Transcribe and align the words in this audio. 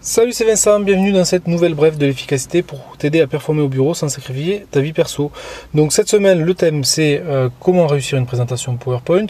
Salut, 0.00 0.32
c'est 0.32 0.44
Vincent, 0.44 0.78
bienvenue 0.78 1.10
dans 1.10 1.24
cette 1.24 1.48
nouvelle 1.48 1.74
brève 1.74 1.98
de 1.98 2.06
l'efficacité 2.06 2.62
pour 2.62 2.96
t'aider 2.98 3.20
à 3.20 3.26
performer 3.26 3.62
au 3.62 3.68
bureau 3.68 3.94
sans 3.94 4.08
sacrifier 4.08 4.64
ta 4.70 4.78
vie 4.80 4.92
perso. 4.92 5.32
Donc 5.74 5.92
cette 5.92 6.08
semaine, 6.08 6.40
le 6.40 6.54
thème 6.54 6.84
c'est 6.84 7.20
euh, 7.26 7.48
comment 7.58 7.88
réussir 7.88 8.16
une 8.16 8.24
présentation 8.24 8.76
PowerPoint, 8.76 9.26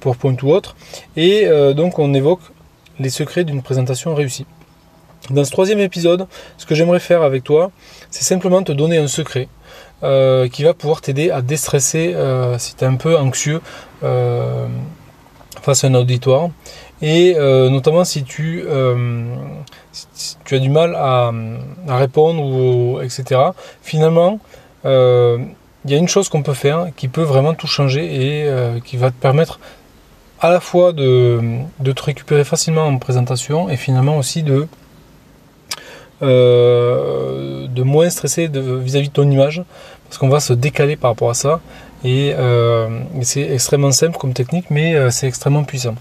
PowerPoint 0.00 0.34
ou 0.42 0.50
autre, 0.50 0.74
et 1.16 1.46
euh, 1.46 1.72
donc 1.72 2.00
on 2.00 2.12
évoque 2.14 2.40
les 2.98 3.10
secrets 3.10 3.44
d'une 3.44 3.62
présentation 3.62 4.12
réussie. 4.12 4.44
Dans 5.30 5.44
ce 5.44 5.52
troisième 5.52 5.78
épisode, 5.78 6.26
ce 6.56 6.66
que 6.66 6.74
j'aimerais 6.74 6.98
faire 6.98 7.22
avec 7.22 7.44
toi, 7.44 7.70
c'est 8.10 8.24
simplement 8.24 8.64
te 8.64 8.72
donner 8.72 8.98
un 8.98 9.06
secret 9.06 9.46
euh, 10.02 10.48
qui 10.48 10.64
va 10.64 10.74
pouvoir 10.74 11.00
t'aider 11.00 11.30
à 11.30 11.42
déstresser 11.42 12.12
si 12.58 12.74
tu 12.74 12.82
es 12.82 12.88
un 12.88 12.96
peu 12.96 13.16
anxieux 13.16 13.60
face 15.62 15.84
à 15.84 15.88
un 15.88 15.94
auditoire 15.94 16.50
et 17.00 17.34
notamment 17.70 18.04
si 18.04 18.24
tu 18.24 18.64
as 18.68 20.58
du 20.58 20.68
mal 20.68 20.94
à, 20.96 21.32
répondre, 21.88 22.42
ou, 22.42 23.00
etc. 23.00 23.40
Finalement, 23.82 24.40
euh, 24.84 25.38
il 25.84 25.90
y 25.90 25.94
a 25.94 25.98
une 25.98 26.08
chose 26.08 26.28
qu'on 26.28 26.42
peut 26.42 26.54
faire 26.54 26.88
qui 26.96 27.08
peut 27.08 27.22
vraiment 27.22 27.54
tout 27.54 27.66
changer 27.66 28.04
et 28.04 28.44
euh, 28.44 28.80
qui 28.80 28.96
va 28.96 29.10
te 29.10 29.16
permettre 29.16 29.58
à 30.40 30.50
la 30.50 30.60
fois 30.60 30.92
de, 30.92 31.40
te 31.84 32.02
récupérer 32.02 32.44
facilement 32.44 32.84
en 32.84 32.98
présentation 32.98 33.68
et 33.68 33.76
finalement 33.76 34.18
aussi 34.18 34.42
de, 34.42 34.68
euh, 36.22 37.66
de 37.68 37.82
moins 37.82 38.08
stresser 38.10 38.48
vis-à-vis 38.48 39.08
de, 39.08 39.12
ton 39.12 39.28
image 39.30 39.62
parce 40.04 40.18
qu'on 40.18 40.28
va 40.28 40.40
se 40.40 40.52
décaler 40.52 40.96
par 40.96 41.10
rapport 41.12 41.30
à 41.30 41.34
ça 41.34 41.60
et 42.04 42.34
c'est 43.22 43.42
extrêmement 43.42 43.92
simple 43.92 44.16
comme 44.18 44.32
technique 44.32 44.66
mais 44.70 45.10
c'est 45.10 45.26
extrêmement 45.26 45.64
puissant. 45.64 45.94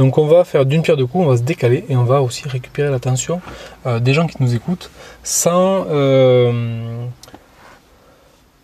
Donc 0.00 0.16
on 0.16 0.26
va 0.26 0.44
faire 0.44 0.64
d'une 0.64 0.82
pierre 0.82 0.96
deux 0.96 1.06
coups, 1.06 1.24
on 1.26 1.28
va 1.28 1.36
se 1.36 1.42
décaler 1.42 1.84
et 1.88 1.94
on 1.94 2.04
va 2.04 2.22
aussi 2.22 2.48
récupérer 2.48 2.90
l'attention 2.90 3.42
euh, 3.86 4.00
des 4.00 4.14
gens 4.14 4.26
qui 4.26 4.36
nous 4.40 4.54
écoutent 4.54 4.90
sans, 5.22 5.84
euh, 5.90 7.04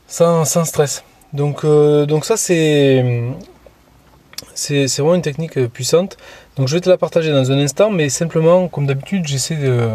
sans, 0.07 0.45
stress. 0.65 1.05
Donc, 1.35 1.65
euh, 1.65 2.07
donc 2.07 2.25
ça 2.25 2.39
c'est, 2.39 3.05
c'est, 4.55 4.87
vraiment 4.97 5.15
une 5.15 5.21
technique 5.21 5.67
puissante. 5.67 6.17
Donc 6.57 6.69
je 6.69 6.75
vais 6.75 6.81
te 6.81 6.89
la 6.89 6.97
partager 6.97 7.31
dans 7.33 7.53
un 7.53 7.59
instant, 7.59 7.91
mais 7.91 8.09
simplement 8.09 8.69
comme 8.69 8.87
d'habitude 8.87 9.27
j'essaie 9.27 9.57
de, 9.57 9.91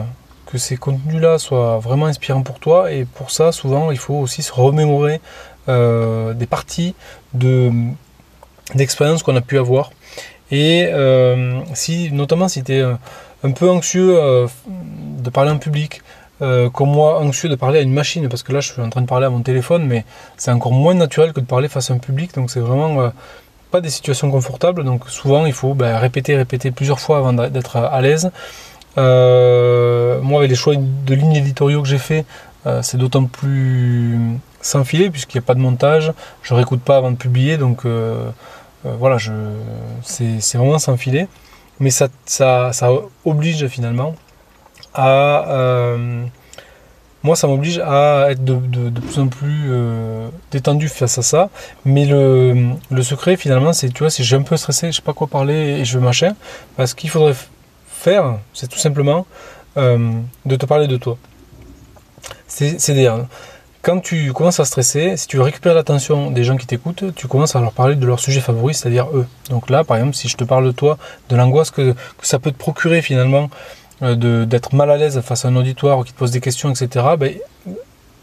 que 0.52 0.58
ces 0.58 0.78
contenus-là 0.78 1.38
soient 1.38 1.80
vraiment 1.80 2.08
inspirants 2.08 2.44
pour 2.44 2.60
toi. 2.60 2.92
Et 2.92 3.06
pour 3.06 3.32
ça 3.32 3.52
souvent 3.52 3.92
il 3.92 3.98
faut 3.98 4.16
aussi 4.16 4.44
se 4.44 4.54
remémorer 4.54 5.22
des 5.68 6.48
parties 6.50 6.96
de, 7.34 7.72
qu'on 9.24 9.36
a 9.36 9.42
pu 9.42 9.58
avoir. 9.58 9.92
Et 10.52 10.90
euh, 10.92 11.62
si, 11.74 12.12
notamment 12.12 12.48
si 12.48 12.64
tu 12.64 12.74
es 12.74 12.82
euh, 12.82 12.94
un 13.44 13.52
peu 13.52 13.70
anxieux 13.70 14.18
euh, 14.18 14.48
de 14.68 15.30
parler 15.30 15.52
en 15.52 15.58
public, 15.58 16.02
comme 16.74 16.90
moi, 16.90 17.20
anxieux 17.20 17.50
de 17.50 17.56
parler 17.56 17.78
à 17.78 17.82
une 17.84 17.94
machine, 17.94 18.28
parce 18.28 18.42
que 18.42 18.52
là 18.52 18.62
je 18.62 18.72
suis 18.72 18.82
en 18.82 18.90
train 18.90 19.02
de 19.02 19.06
parler 19.06 19.28
à 19.28 19.30
mon 19.30 19.42
téléphone, 19.42 19.86
mais 19.86 20.06
c'est 20.38 20.50
encore 20.50 20.72
moins 20.72 20.96
naturel 20.96 21.34
que 21.34 21.40
de 21.40 21.46
parler 21.46 21.68
face 21.68 21.92
à 21.92 21.94
un 21.94 22.00
public, 22.00 22.34
donc 22.34 22.50
c'est 22.50 22.60
vraiment 22.60 23.12
pas 23.70 23.80
des 23.80 23.92
situations 23.92 24.32
confortables, 24.32 24.84
donc 24.84 25.08
souvent 25.08 25.46
il 25.46 25.54
faut 25.54 25.76
ben, 25.76 25.98
répéter, 26.00 26.36
répéter 26.36 26.72
plusieurs 26.72 27.00
fois 27.00 27.20
avant 27.20 27.32
d'être 27.34 27.76
à 27.76 28.02
l'aise. 28.02 28.32
Moi, 28.98 30.40
avec 30.40 30.50
les 30.50 30.56
choix 30.56 30.76
de 30.76 31.14
lignes 31.14 31.36
éditoriaux 31.36 31.82
que 31.82 31.88
j'ai 31.88 31.98
fait, 31.98 32.26
c'est 32.82 32.98
d'autant 32.98 33.26
plus 33.26 34.20
sans 34.62 34.84
filet 34.84 35.10
puisqu'il 35.10 35.38
n'y 35.38 35.44
a 35.44 35.48
pas 35.48 35.56
de 35.56 35.60
montage, 35.60 36.14
je 36.44 36.54
réécoute 36.54 36.82
pas 36.82 36.98
avant 36.98 37.12
de 37.12 37.16
publier, 37.18 37.58
donc 37.58 37.86
euh, 38.86 38.96
voilà, 38.98 39.18
c'est, 40.04 40.58
vraiment 40.58 40.80
sans 40.80 40.98
filet. 40.98 41.28
Mais 41.80 41.90
ça, 41.90 42.10
oblige 43.26 43.68
finalement 43.68 44.16
à. 44.94 45.50
Euh, 45.50 46.24
moi, 47.24 47.36
ça 47.36 47.46
m'oblige 47.46 47.78
à 47.78 48.28
être 48.32 48.44
de, 48.44 48.90
plus 49.00 49.20
en 49.20 49.28
plus 49.28 49.68
euh, 49.70 50.28
détendu 50.52 50.88
face 50.88 51.20
à 51.20 51.22
ça. 51.22 51.50
Mais 51.86 52.06
le, 52.06 53.04
secret, 53.04 53.36
finalement, 53.36 53.74
c'est, 53.74 53.90
tu 53.90 54.00
vois, 54.00 54.10
si 54.10 54.24
j'ai 54.24 54.36
un 54.36 54.42
peu 54.42 54.58
stressé, 54.58 54.88
je 54.92 54.98
sais 54.98 55.02
pas 55.04 55.14
quoi 55.14 55.28
parler 55.28 55.54
et 55.54 55.86
je 55.86 56.00
veux 56.00 56.04
machin, 56.04 56.34
parce 56.78 56.96
qu'il 56.96 57.12
faudrait 57.12 57.36
c'est 58.54 58.68
tout 58.68 58.80
simplement 58.80 59.26
de 59.76 60.56
te 60.56 60.66
parler 60.66 60.88
de 60.88 60.98
toi. 60.98 61.18
C'est, 62.48 62.80
c'est 62.80 62.94
quand 63.82 64.00
tu 64.00 64.32
commences 64.32 64.60
à 64.60 64.66
stresser, 64.66 65.18
si 65.18 65.28
tu 65.28 65.38
veux 65.38 65.44
récupérer 65.44 65.74
l'attention 65.74 66.30
des 66.30 66.44
gens 66.44 66.56
qui 66.56 66.68
t'écoutent, 66.68 67.16
tu 67.16 67.28
commences 67.28 67.56
à 67.56 67.62
leur 67.62 67.72
parler 67.72 67.96
de 67.96 68.06
leur 68.06 68.20
sujet 68.20 68.40
favori, 68.40 68.76
c'est-à-dire 68.76 69.08
eux. 69.14 69.26
Donc 69.50 69.72
là, 69.72 69.84
par 69.84 69.98
exemple, 69.98 70.16
si 70.16 70.28
je 70.28 70.38
te 70.38 70.44
parle 70.44 70.66
de 70.66 70.72
toi, 70.72 71.00
de 71.30 71.36
l'angoisse 71.36 71.72
que, 71.72 71.96
ça 72.22 72.38
peut 72.38 72.52
te 72.52 72.58
procurer 72.58 73.02
finalement, 73.02 73.50
euh, 74.04 74.46
d'être 74.46 74.76
mal 74.76 74.92
à 74.92 74.98
l'aise 74.98 75.20
face 75.22 75.46
à 75.46 75.48
un 75.48 75.56
auditoire 75.56 76.04
qui 76.06 76.14
te 76.14 76.18
pose 76.18 76.30
des 76.30 76.42
questions, 76.42 76.70
etc., 76.70 77.06
ben, 77.18 77.34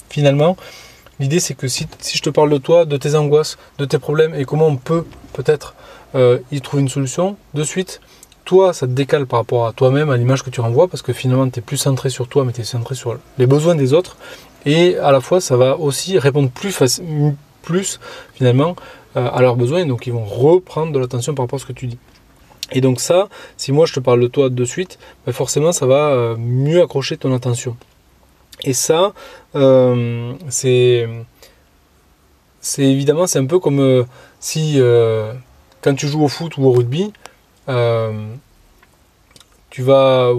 finalement, 0.09 0.56
l'idée 1.19 1.41
c'est 1.41 1.55
que 1.55 1.67
si, 1.67 1.88
je 2.15 2.22
te 2.22 2.31
parle 2.31 2.50
de 2.50 2.59
toi, 2.59 2.84
de 2.84 2.97
tes 2.97 3.17
angoisses, 3.17 3.59
de 3.78 3.84
tes 3.84 3.99
problèmes 3.99 4.37
et 4.37 4.44
comment 4.44 4.69
on 4.69 4.77
peut 4.77 5.06
peut-être 5.33 5.75
euh, 6.15 6.38
y 6.53 6.61
trouver 6.61 6.83
une 6.83 6.88
solution, 6.88 7.37
de 7.55 7.65
suite, 7.65 8.00
toi, 8.48 8.72
ça 8.72 8.86
te 8.86 8.92
décale 8.92 9.26
par 9.26 9.41
rapport 9.41 9.66
à 9.66 9.75
toi-même, 9.75 10.09
à 10.09 10.16
l'image 10.16 10.42
que 10.42 10.48
tu 10.48 10.62
renvoies, 10.62 10.88
parce 10.88 11.03
que 11.03 11.12
finalement, 11.12 11.50
tu 11.50 11.59
es 11.59 11.62
plus 11.62 11.76
centré 11.76 12.09
sur 12.09 12.28
toi, 12.28 12.47
mais 12.47 12.53
tu 12.54 12.62
es 12.62 12.64
centré 12.64 12.94
sur 12.94 13.19
les 13.36 13.47
besoins 13.47 13.75
des 13.75 13.92
autres. 13.92 14.16
Et 14.64 14.97
à 14.97 15.12
la 15.12 15.20
fois, 15.20 15.42
ça 15.42 15.59
va 15.59 15.76
aussi 15.76 16.19
répondre 16.19 16.48
plus, 16.50 17.03
plus 17.60 18.00
finalement 18.32 18.75
euh, 19.19 19.28
à 19.31 19.42
leurs 19.42 19.56
besoins. 19.56 19.84
Donc, 19.84 20.06
ils 20.06 20.14
vont 20.14 20.25
reprendre 20.25 20.92
de 20.92 20.98
l'attention 20.98 21.34
par 21.34 21.44
rapport 21.44 21.58
à 21.58 21.60
ce 21.60 21.66
que 21.66 21.75
tu 21.75 21.88
dis. 21.88 21.98
Et 22.72 22.81
donc 22.81 23.00
ça, 23.00 23.28
si 23.56 23.72
moi 23.72 23.87
je 23.87 23.94
te 23.94 24.00
parle 24.00 24.20
de 24.20 24.26
toi 24.26 24.50
de 24.50 24.64
suite, 24.66 24.98
ben 25.25 25.32
forcément 25.32 25.72
ça 25.72 25.87
va 25.87 26.10
euh, 26.10 26.37
mieux 26.37 26.82
accrocher 26.82 27.16
ton 27.16 27.34
attention. 27.34 27.78
Et 28.62 28.75
ça, 28.75 29.14
euh, 29.56 30.34
c'est 30.50 31.08
c'est 32.60 32.84
évidemment 32.84 33.26
c'est 33.26 33.38
un 33.38 33.47
peu 33.47 33.58
comme 33.58 34.04
si 34.38 34.78
quand 35.81 35.94
tu 35.94 36.08
joues 36.08 36.22
au 36.22 36.28
foot 36.28 36.58
ou 36.58 36.66
au 36.66 36.72
rugby, 36.72 37.10
tu 39.71 39.83
vas 39.83 40.33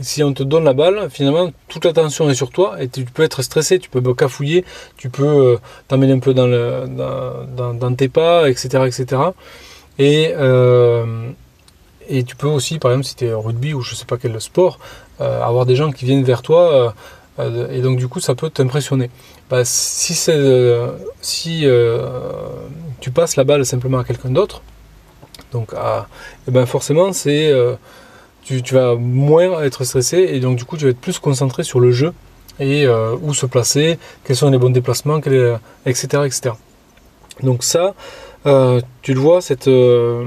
si 0.00 0.22
on 0.22 0.32
te 0.32 0.42
donne 0.42 0.64
la 0.64 0.74
balle, 0.74 1.08
finalement, 1.10 1.50
toute 1.68 1.84
l'attention 1.84 2.28
est 2.28 2.34
sur 2.34 2.50
toi 2.50 2.82
et 2.82 2.88
tu 2.88 3.04
peux 3.04 3.22
être 3.22 3.42
stressé, 3.42 3.78
tu 3.78 3.88
peux 3.88 4.02
cafouiller, 4.14 4.64
tu 4.96 5.08
peux 5.10 5.24
euh, 5.24 5.56
t'emmener 5.88 6.12
un 6.12 6.18
peu 6.18 6.34
dans, 6.34 6.46
le, 6.46 6.86
dans, 6.86 7.94
tes 7.94 8.08
pas, 8.08 8.48
etc. 8.48 8.84
etc. 8.86 9.22
Et, 9.98 10.32
euh, 10.36 11.30
et 12.08 12.24
tu 12.24 12.36
peux 12.36 12.46
aussi, 12.46 12.78
par 12.78 12.90
exemple, 12.90 13.06
si 13.06 13.16
tu 13.16 13.24
es 13.26 13.32
rugby 13.32 13.72
ou 13.74 13.80
je 13.80 13.94
sais 13.94 14.04
pas 14.04 14.18
quel 14.18 14.38
sport, 14.40 14.78
euh, 15.20 15.42
avoir 15.42 15.66
des 15.66 15.76
gens 15.76 15.90
qui 15.92 16.04
viennent 16.04 16.24
vers 16.24 16.42
toi 16.42 16.94
et 17.70 17.82
donc 17.82 17.98
du 17.98 18.08
coup 18.08 18.18
ça 18.18 18.34
peut 18.34 18.48
t'impressionner. 18.48 19.10
Bah, 19.50 19.62
si 19.62 20.14
tu 23.00 23.10
passes 23.10 23.36
la 23.36 23.44
balle 23.44 23.66
simplement 23.66 23.98
à 23.98 24.04
quelqu'un 24.04 24.30
d'autre, 24.30 24.62
donc 25.52 25.72
à, 25.74 26.08
et 26.48 26.50
ben 26.50 26.66
forcément 26.66 27.12
c'est 27.12 27.52
tu, 28.46 28.74
vas 28.74 28.94
moins 28.94 29.62
être 29.62 29.84
stressé 29.84 30.18
et 30.18 30.40
donc 30.40 30.56
du 30.56 30.64
coup 30.64 30.76
tu 30.76 30.84
vas 30.84 30.90
être 30.90 31.00
plus 31.00 31.18
concentré 31.18 31.64
sur 31.64 31.80
le 31.80 31.90
jeu 31.90 32.12
et 32.60 32.86
euh, 32.86 33.16
où 33.20 33.34
se 33.34 33.44
placer, 33.44 33.98
quels 34.24 34.36
sont 34.36 34.50
les 34.50 34.58
bons 34.58 34.70
déplacements, 34.70 35.18
etc., 35.18 36.22
etc. 36.24 36.54
Donc 37.42 37.64
ça, 37.64 37.94
euh, 38.46 38.80
tu 39.02 39.14
le 39.14 39.20
vois, 39.20 39.40
cette, 39.40 39.68
euh, 39.68 40.24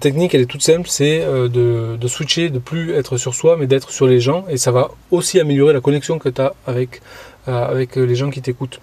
technique 0.00 0.34
elle 0.34 0.42
est 0.42 0.46
toute 0.46 0.62
simple, 0.62 0.88
c'est 0.88 1.24
de, 1.24 2.06
switcher, 2.06 2.50
de 2.50 2.58
plus 2.58 2.92
être 2.92 3.16
sur 3.16 3.34
soi 3.34 3.56
mais 3.58 3.66
d'être 3.66 3.90
sur 3.90 4.06
les 4.06 4.20
gens 4.20 4.44
et 4.50 4.58
ça 4.58 4.70
va 4.70 4.90
aussi 5.10 5.40
améliorer 5.40 5.72
la 5.72 5.80
connexion 5.80 6.18
que 6.18 6.28
tu 6.28 6.42
as 6.42 6.52
avec 6.66 7.96
les 7.96 8.14
gens 8.14 8.28
qui 8.28 8.42
t'écoutent. 8.42 8.80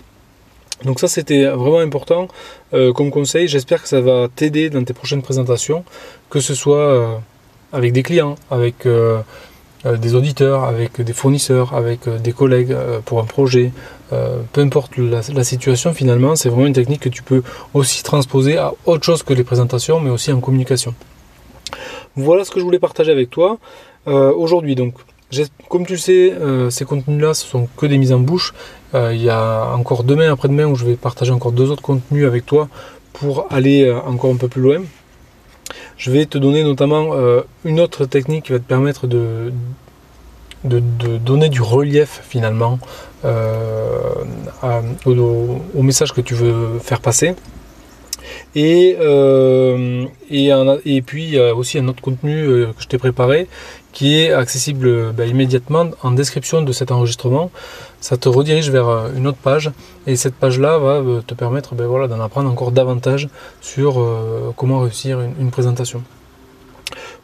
Donc 0.83 0.99
ça 0.99 1.07
c'était 1.07 1.45
vraiment 1.45 1.79
important 1.79 2.27
comme 2.71 3.09
conseil, 3.09 3.47
j'espère 3.47 3.81
que 3.81 3.87
ça 3.87 4.01
va 4.01 4.27
t'aider 4.27 4.69
dans 4.69 4.83
tes 4.83 4.93
prochaines 4.93 5.21
présentations, 5.21 5.85
que 6.29 6.41
ce 6.41 6.53
soit 6.53 7.21
avec 7.75 7.91
des 7.91 8.03
clients, 8.03 8.35
avec 8.49 8.85
euh, 8.85 9.21
euh, 9.85 9.97
des 9.97 10.15
auditeurs, 10.15 10.63
avec 10.63 11.01
des 11.01 11.13
fournisseurs, 11.13 11.73
avec 11.73 12.07
euh, 12.07 12.17
des 12.17 12.31
collègues 12.31 12.75
pour 13.05 13.19
un 13.19 13.25
projet. 13.25 13.71
peu 14.53 14.61
importe 14.61 14.97
la, 14.97 15.43
situation 15.43 15.93
finalement, 15.93 16.35
c'est 16.35 16.49
vraiment 16.49 16.67
une 16.67 16.79
technique 16.81 17.01
que 17.01 17.09
tu 17.09 17.23
peux 17.23 17.41
aussi 17.73 18.03
transposer 18.03 18.57
à 18.57 18.73
autre 18.85 19.03
chose 19.03 19.23
que 19.23 19.33
les 19.33 19.43
présentations, 19.43 19.99
mais 19.99 20.09
aussi 20.09 20.31
en 20.31 20.39
communication. 20.39 20.93
Voilà 22.15 22.45
ce 22.45 22.51
que 22.51 22.59
je 22.59 22.65
voulais 22.65 22.79
partager 22.79 23.11
avec 23.11 23.29
toi 23.29 23.57
aujourd'hui. 24.05 24.75
Donc, 24.75 24.93
comme 25.69 25.85
tu 25.85 25.97
sais, 25.97 26.33
ces 26.69 26.85
contenus-là, 26.85 27.33
ce 27.33 27.45
sont 27.45 27.67
que 27.77 27.85
des 27.85 27.97
mises 27.97 28.13
en 28.13 28.19
bouche. 28.19 28.53
il 28.93 29.21
y 29.21 29.29
a 29.29 29.73
encore 29.75 30.03
demain, 30.03 30.31
après-demain, 30.31 30.65
où 30.65 30.75
je 30.75 30.85
vais 30.85 30.95
partager 30.95 31.31
encore 31.31 31.51
deux 31.51 31.71
autres 31.71 31.81
contenus 31.81 32.25
avec 32.25 32.45
toi 32.45 32.69
pour 33.13 33.47
aller 33.51 33.91
encore 33.91 34.31
un 34.31 34.37
peu 34.37 34.47
plus 34.47 34.61
loin. 34.61 34.81
Je 35.97 36.11
vais 36.11 36.25
te 36.25 36.37
donner 36.37 36.63
notamment 36.63 37.13
euh, 37.13 37.41
une 37.63 37.79
autre 37.79 38.05
technique 38.05 38.45
qui 38.45 38.51
va 38.51 38.59
te 38.59 38.63
permettre 38.63 39.07
de, 39.07 39.51
donner 40.63 41.49
du 41.49 41.61
relief 41.61 42.21
finalement 42.27 42.79
euh, 43.23 44.13
au, 45.05 45.81
message 45.83 46.11
que 46.11 46.21
tu 46.21 46.33
veux 46.33 46.79
faire 46.79 46.99
passer. 46.99 47.35
Et, 48.55 48.95
euh, 48.99 50.05
et, 50.29 50.49
et, 50.85 51.01
puis 51.01 51.23
il 51.23 51.29
y 51.31 51.39
a 51.39 51.53
aussi 51.53 51.77
un 51.77 51.87
autre 51.87 52.01
contenu 52.01 52.45
euh, 52.45 52.67
que 52.67 52.81
je 52.81 52.87
t'ai 52.87 52.97
préparé 52.97 53.47
qui 53.91 54.19
est 54.19 54.31
accessible 54.31 55.13
ben, 55.13 55.29
immédiatement 55.29 55.91
en 56.03 56.11
description 56.11 56.61
de 56.61 56.71
cet 56.73 56.91
enregistrement. 56.91 57.49
Ça 58.01 58.17
te 58.17 58.27
redirige 58.27 58.69
vers 58.69 59.09
une 59.15 59.25
autre 59.25 59.37
page 59.37 59.71
et 60.05 60.17
cette 60.17 60.35
page-là 60.35 60.77
va 60.79 61.01
te 61.25 61.33
permettre 61.33 61.75
ben, 61.75 61.85
voilà, 61.85 62.07
d'en 62.09 62.19
apprendre 62.19 62.49
encore 62.49 62.71
davantage 62.71 63.29
sur 63.61 64.05
comment 64.57 64.81
réussir 64.81 65.21
une, 65.21 65.49
présentation. 65.49 66.03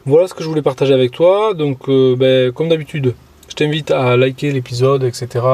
Voilà 0.06 0.28
ce 0.28 0.32
que 0.32 0.42
je 0.42 0.48
voulais 0.48 0.62
partager 0.62 0.94
avec 0.94 1.10
toi. 1.10 1.52
Donc, 1.52 1.90
ben, 1.90 2.50
comme 2.52 2.70
d'habitude, 2.70 3.14
je 3.50 3.54
t'invite 3.54 3.90
à 3.90 4.16
liker 4.16 4.50
l'épisode, 4.50 5.04
etc. 5.04 5.44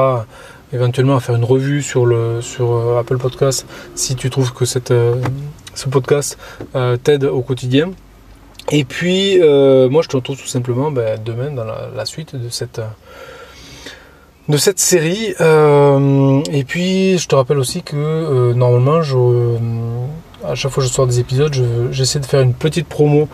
Éventuellement 0.72 1.16
à 1.16 1.20
faire 1.20 1.34
une 1.34 1.44
revue 1.44 1.82
sur, 1.82 2.04
le, 2.04 2.42
sur 2.42 2.72
euh, 2.72 3.00
Apple 3.00 3.16
Podcast 3.16 3.66
si 3.94 4.16
tu 4.16 4.28
trouves 4.28 4.52
que 4.52 4.66
cette, 4.66 4.90
euh, 4.90 5.14
ce 5.78 5.88
podcast 5.88 6.38
euh, 6.74 6.96
t'aide 6.96 7.24
au 7.24 7.40
quotidien. 7.40 7.90
Et 8.70 8.84
puis, 8.84 9.38
moi, 9.38 10.02
je 10.02 10.08
te 10.08 10.16
retrouve 10.16 10.36
tout 10.36 10.46
simplement 10.46 10.90
ben, 10.90 11.18
demain 11.24 11.50
dans 11.50 11.64
la, 11.64 12.04
suite 12.04 12.36
de 12.36 12.50
cette, 12.50 12.82
de 14.46 14.56
cette 14.58 14.78
série. 14.78 15.28
et 15.30 16.64
puis, 16.64 17.16
je 17.16 17.26
te 17.26 17.34
rappelle 17.34 17.56
aussi 17.56 17.82
que 17.82 18.52
normalement, 18.52 19.00
je, 19.00 19.16
à 20.46 20.54
chaque 20.54 20.70
fois 20.70 20.82
que 20.82 20.88
je 20.90 20.92
sors 20.92 21.06
des 21.06 21.18
épisodes, 21.18 21.56
j'essaie 21.92 22.20
de 22.20 22.26
faire 22.26 22.42
une 22.42 22.52
petite 22.52 22.88
promo 22.88 23.26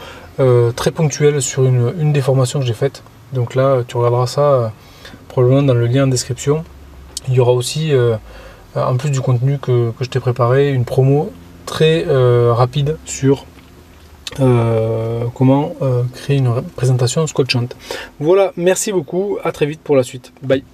très 0.76 0.93
ponctuelle 0.93 1.43
sur 1.43 1.64
une, 1.64 1.93
une 1.99 2.12
des 2.12 2.23
formations 2.23 2.61
que 2.61 2.67
j'ai 2.67 2.73
faites. 2.73 3.02
Donc 3.35 3.56
là, 3.56 3.82
tu 3.87 3.97
regarderas 3.97 4.26
ça 4.26 4.40
euh, 4.40 4.69
probablement 5.29 5.62
dans 5.62 5.75
le 5.75 5.87
lien 5.87 6.05
en 6.05 6.06
description. 6.06 6.64
Il 7.29 7.35
y 7.35 7.40
aura 7.40 7.52
aussi, 7.52 7.93
euh, 7.93 8.17
en 8.76 8.97
plus 8.97 9.11
du 9.11 9.20
contenu 9.20 9.58
que, 9.58 9.93
je 10.00 10.06
t'ai 10.06 10.20
préparé, 10.20 10.73
une 10.73 10.85
promo 10.85 11.32
très 11.66 12.05
euh, 12.06 12.52
rapide 12.52 12.96
sur 13.05 13.46
comment 15.34 15.75
créer 16.12 16.38
une 16.38 16.61
présentation 16.75 17.25
scotchante. 17.28 17.76
Voilà, 18.19 18.52
merci 18.56 18.90
beaucoup, 18.90 19.38
à 19.44 19.52
très 19.52 19.66
vite 19.66 19.81
pour 19.81 19.94
la 19.94 20.02
suite. 20.02 20.32
Bye. 20.43 20.64